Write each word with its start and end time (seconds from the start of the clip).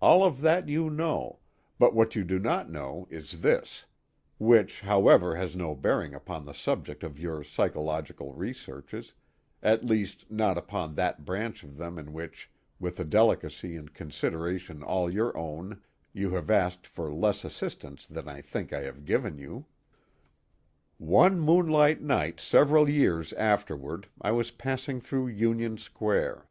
All 0.00 0.24
of 0.24 0.40
that 0.40 0.66
you 0.70 0.88
know, 0.88 1.40
but 1.78 1.92
what 1.94 2.16
you 2.16 2.24
do 2.24 2.38
not 2.38 2.70
know 2.70 3.06
is 3.10 3.42
this—which, 3.42 4.80
however, 4.80 5.36
has 5.36 5.54
no 5.54 5.74
bearing 5.74 6.14
upon 6.14 6.46
the 6.46 6.54
subject 6.54 7.04
of 7.04 7.18
your 7.20 7.44
psychological 7.44 8.32
researches—at 8.32 9.84
least 9.84 10.30
not 10.30 10.56
upon 10.56 10.94
that 10.94 11.26
branch 11.26 11.62
of 11.64 11.76
them 11.76 11.98
in 11.98 12.14
which, 12.14 12.50
with 12.80 12.98
a 12.98 13.04
delicacy 13.04 13.76
and 13.76 13.92
consideration 13.92 14.82
all 14.82 15.10
your 15.12 15.36
own, 15.36 15.82
you 16.14 16.30
have 16.30 16.48
asked 16.50 16.86
for 16.86 17.12
less 17.12 17.44
assistance 17.44 18.06
than 18.06 18.26
I 18.26 18.40
think 18.40 18.72
I 18.72 18.84
have 18.84 19.04
given 19.04 19.36
you: 19.36 19.66
One 20.96 21.38
moonlight 21.38 22.00
night 22.00 22.40
several 22.40 22.88
years 22.88 23.34
afterward 23.34 24.06
I 24.18 24.30
was 24.30 24.50
passing 24.50 24.98
through 25.02 25.26
Union 25.28 25.76
square. 25.76 26.48